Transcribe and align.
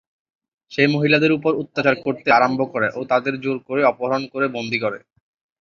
সে 0.71 0.83
মহিলাদের 0.87 1.31
ওপর 1.31 1.51
অত্যাচার 1.61 1.95
করতে 2.05 2.27
আরম্ভ 2.31 2.59
করে 2.73 2.87
ও 2.95 3.09
তাদের 3.11 3.33
জোর 3.43 3.57
করে 3.67 3.81
অপহরণ 3.85 4.21
করে 4.33 4.45
বন্দী 4.55 4.77
করে। 4.83 4.99